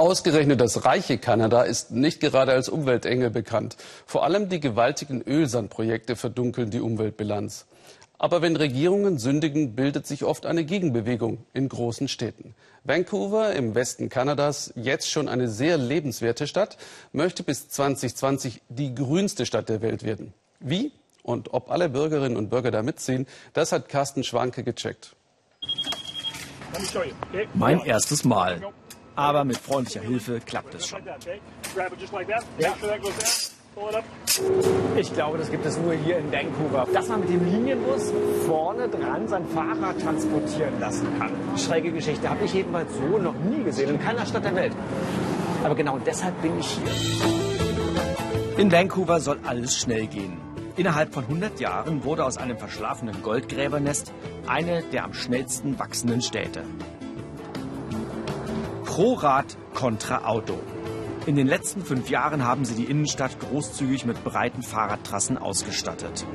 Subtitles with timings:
[0.00, 3.76] Ausgerechnet das reiche Kanada ist nicht gerade als Umweltengel bekannt.
[4.06, 7.66] Vor allem die gewaltigen Ölsandprojekte verdunkeln die Umweltbilanz.
[8.16, 12.54] Aber wenn Regierungen sündigen, bildet sich oft eine Gegenbewegung in großen Städten.
[12.82, 16.78] Vancouver im Westen Kanadas, jetzt schon eine sehr lebenswerte Stadt,
[17.12, 20.32] möchte bis 2020 die grünste Stadt der Welt werden.
[20.60, 20.92] Wie
[21.22, 25.14] und ob alle Bürgerinnen und Bürger da mitziehen, das hat Carsten Schwanke gecheckt.
[27.52, 28.62] Mein erstes Mal.
[29.20, 31.00] Aber mit freundlicher Hilfe klappt es schon.
[32.58, 32.72] Ja.
[34.96, 36.86] Ich glaube, das gibt es nur hier in Vancouver.
[36.90, 38.14] Dass man mit dem Linienbus
[38.46, 41.32] vorne dran sein Fahrrad transportieren lassen kann.
[41.58, 42.30] Schräge Geschichte.
[42.30, 43.90] Habe ich jedenfalls so noch nie gesehen.
[43.90, 44.72] In keiner Stadt der Welt.
[45.64, 46.90] Aber genau deshalb bin ich hier.
[48.56, 50.38] In Vancouver soll alles schnell gehen.
[50.76, 54.14] Innerhalb von 100 Jahren wurde aus einem verschlafenen Goldgräbernest
[54.46, 56.62] eine der am schnellsten wachsenden Städte.
[58.90, 60.58] Pro Rad kontra Auto.
[61.24, 66.26] In den letzten fünf Jahren haben sie die Innenstadt großzügig mit breiten Fahrradtrassen ausgestattet.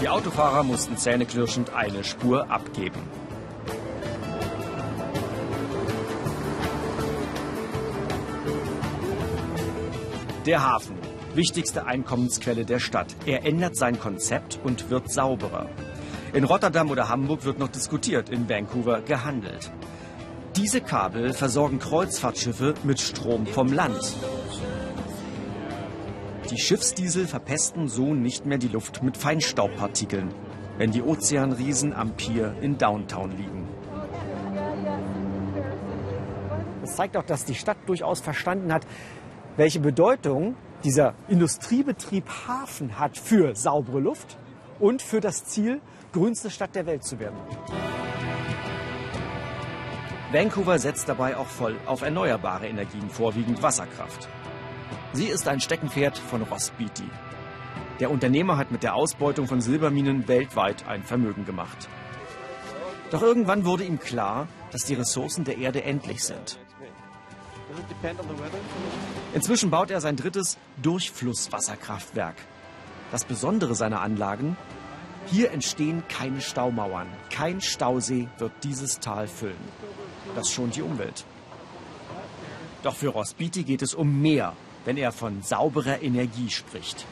[0.00, 3.00] Die Autofahrer mussten zähneknirschend eine Spur abgeben.
[10.46, 10.96] Der Hafen,
[11.34, 13.16] wichtigste Einkommensquelle der Stadt.
[13.26, 15.68] Er ändert sein Konzept und wird sauberer.
[16.32, 19.70] In Rotterdam oder Hamburg wird noch diskutiert, in Vancouver gehandelt.
[20.56, 24.16] Diese Kabel versorgen Kreuzfahrtschiffe mit Strom vom Land.
[26.50, 30.32] Die Schiffsdiesel verpesten so nicht mehr die Luft mit Feinstaubpartikeln,
[30.78, 33.68] wenn die Ozeanriesen am Pier in Downtown liegen.
[36.82, 38.86] Das zeigt auch, dass die Stadt durchaus verstanden hat,
[39.56, 40.54] welche Bedeutung
[40.84, 44.38] dieser Industriebetrieb Hafen hat für saubere Luft
[44.78, 45.80] und für das Ziel,
[46.16, 47.36] grünste Stadt der Welt zu werden.
[50.32, 54.26] Vancouver setzt dabei auch voll auf erneuerbare Energien, vorwiegend Wasserkraft.
[55.12, 57.08] Sie ist ein Steckenpferd von Ross Beatty.
[58.00, 61.86] Der Unternehmer hat mit der Ausbeutung von Silberminen weltweit ein Vermögen gemacht.
[63.10, 66.58] Doch irgendwann wurde ihm klar, dass die Ressourcen der Erde endlich sind.
[69.34, 72.36] Inzwischen baut er sein drittes Durchflusswasserkraftwerk.
[73.12, 74.56] Das Besondere seiner Anlagen,
[75.26, 77.08] hier entstehen keine Staumauern.
[77.30, 79.56] Kein Stausee wird dieses Tal füllen.
[80.34, 81.24] Das schont die Umwelt.
[82.82, 84.52] Doch für Ross Beatty geht es um mehr,
[84.84, 87.06] wenn er von sauberer Energie spricht.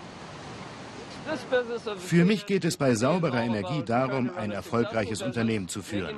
[1.98, 6.16] Für mich geht es bei sauberer Energie darum, ein erfolgreiches Unternehmen zu führen,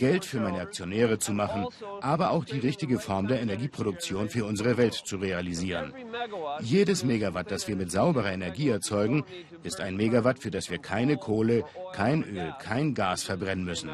[0.00, 1.66] Geld für meine Aktionäre zu machen,
[2.00, 5.92] aber auch die richtige Form der Energieproduktion für unsere Welt zu realisieren.
[6.60, 9.24] Jedes Megawatt, das wir mit sauberer Energie erzeugen,
[9.62, 13.90] ist ein Megawatt, für das wir keine Kohle, kein Öl, kein Gas verbrennen müssen.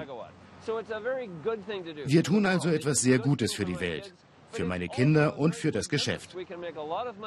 [2.04, 4.14] Wir tun also etwas sehr Gutes für die Welt
[4.56, 6.34] für meine Kinder und für das Geschäft.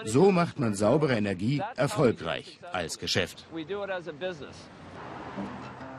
[0.05, 3.45] So macht man saubere Energie erfolgreich als Geschäft.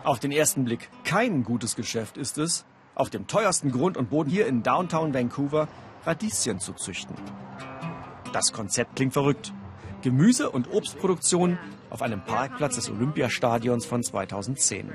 [0.02, 4.30] Auf den ersten Blick kein gutes Geschäft ist es, auf dem teuersten Grund und Boden
[4.30, 5.68] hier in Downtown Vancouver
[6.06, 7.14] Radieschen zu züchten.
[8.32, 9.52] Das Konzept klingt verrückt.
[10.00, 11.58] Gemüse- und Obstproduktion
[11.90, 14.90] auf einem Parkplatz des Olympiastadions von 2010.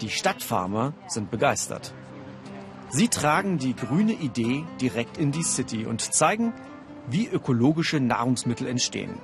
[0.00, 1.94] Die Stadtfarmer sind begeistert.
[2.88, 6.52] Sie tragen die grüne Idee direkt in die City und zeigen,
[7.08, 9.20] wie ökologische Nahrungsmittel entstehen.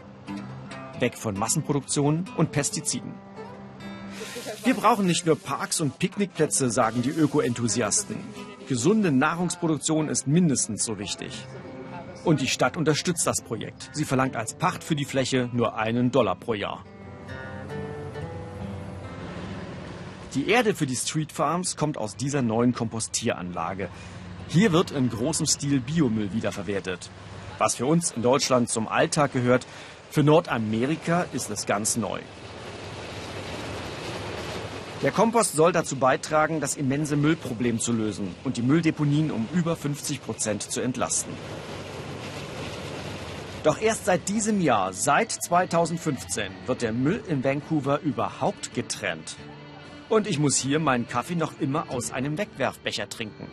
[1.00, 3.12] Weg von Massenproduktion und Pestiziden.
[4.64, 8.16] Wir brauchen nicht nur Parks und Picknickplätze, sagen die Öko-Enthusiasten.
[8.68, 11.46] Gesunde Nahrungsproduktion ist mindestens so wichtig.
[12.24, 13.90] Und die Stadt unterstützt das Projekt.
[13.92, 16.84] Sie verlangt als Pacht für die Fläche nur einen Dollar pro Jahr.
[20.34, 23.90] Die Erde für die Street Farms kommt aus dieser neuen Kompostieranlage.
[24.48, 27.10] Hier wird in großem Stil Biomüll wiederverwertet.
[27.58, 29.66] Was für uns in Deutschland zum Alltag gehört,
[30.10, 32.20] für Nordamerika ist es ganz neu.
[35.02, 39.74] Der Kompost soll dazu beitragen, das immense Müllproblem zu lösen und die Mülldeponien um über
[39.74, 41.32] 50 Prozent zu entlasten.
[43.64, 49.36] Doch erst seit diesem Jahr, seit 2015, wird der Müll in Vancouver überhaupt getrennt.
[50.08, 53.48] Und ich muss hier meinen Kaffee noch immer aus einem Wegwerfbecher trinken.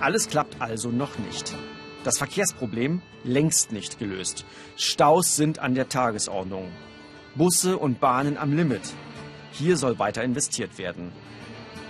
[0.00, 1.54] Alles klappt also noch nicht.
[2.02, 4.46] Das Verkehrsproblem längst nicht gelöst.
[4.76, 6.70] Staus sind an der Tagesordnung.
[7.34, 8.82] Busse und Bahnen am Limit.
[9.52, 11.12] Hier soll weiter investiert werden.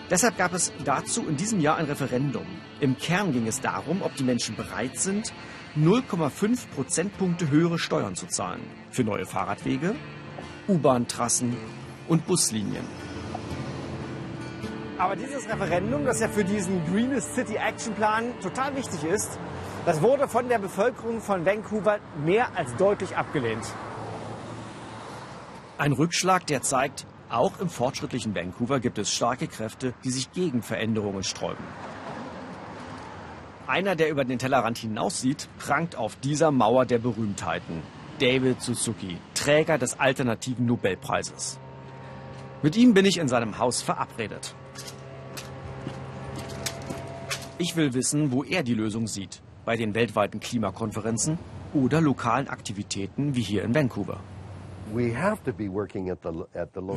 [0.09, 2.47] Deshalb gab es dazu in diesem Jahr ein Referendum.
[2.81, 5.33] Im Kern ging es darum, ob die Menschen bereit sind,
[5.77, 8.61] 0,5 Prozentpunkte höhere Steuern zu zahlen.
[8.91, 9.97] Für neue Fahrradwege,
[10.69, 11.57] U-Bahn-Trassen
[12.09, 12.85] und Buslinien.
[14.99, 19.39] Aber dieses Referendum, das ja für diesen Greenest City Action Plan total wichtig ist,
[19.87, 23.65] das wurde von der Bevölkerung von Vancouver mehr als deutlich abgelehnt.
[25.83, 30.63] Ein Rückschlag, der zeigt, auch im fortschrittlichen Vancouver gibt es starke Kräfte, die sich gegen
[30.63, 31.65] Veränderungen sträuben.
[33.67, 37.83] Einer, der über den Tellerrand hinaussieht, prangt auf dieser Mauer der Berühmtheiten.
[38.21, 41.59] David Suzuki, Träger des alternativen Nobelpreises.
[42.63, 44.55] Mit ihm bin ich in seinem Haus verabredet.
[47.59, 49.43] Ich will wissen, wo er die Lösung sieht.
[49.65, 51.41] Bei den weltweiten Klimakonferenzen
[51.75, 54.21] oder lokalen Aktivitäten wie hier in Vancouver.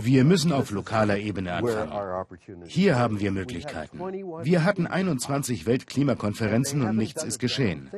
[0.01, 2.65] Wir müssen auf lokaler Ebene anfangen.
[2.65, 3.99] Hier haben wir Möglichkeiten.
[4.43, 7.91] Wir hatten 21 Weltklimakonferenzen und nichts ist geschehen.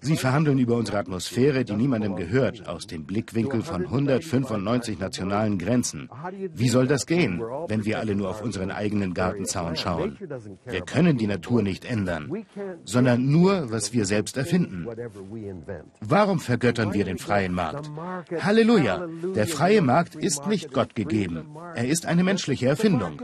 [0.00, 6.08] Sie verhandeln über unsere Atmosphäre, die niemandem gehört, aus dem Blickwinkel von 195 nationalen Grenzen.
[6.54, 10.18] Wie soll das gehen, wenn wir alle nur auf unseren eigenen Gartenzaun schauen?
[10.66, 12.44] Wir können die Natur nicht ändern,
[12.84, 14.86] sondern nur, was wir selbst erfinden.
[16.00, 17.90] Warum vergöttern wir den freien Markt?
[18.40, 19.06] Halleluja!
[19.34, 21.46] Der freie Markt ist nicht Gott gegeben.
[21.74, 23.20] Er ist eine menschliche Erfindung.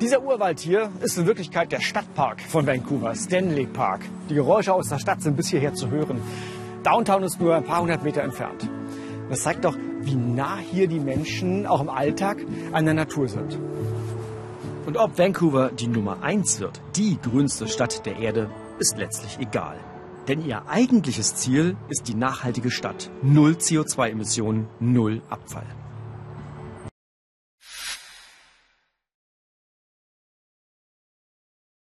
[0.00, 4.00] Dieser Urwald hier ist in Wirklichkeit der Stadtpark von Vancouver, Stanley Park.
[4.30, 6.22] Die Geräusche aus der Stadt sind bis hierher zu hören.
[6.82, 8.66] Downtown ist nur ein paar hundert Meter entfernt.
[9.28, 12.38] Das zeigt doch, wie nah hier die Menschen auch im Alltag
[12.72, 13.58] an der Natur sind.
[14.86, 18.48] Und ob Vancouver die Nummer eins wird, die grünste Stadt der Erde,
[18.78, 19.76] ist letztlich egal.
[20.28, 23.10] Denn ihr eigentliches Ziel ist die nachhaltige Stadt.
[23.20, 25.66] Null CO2-Emissionen, null Abfall.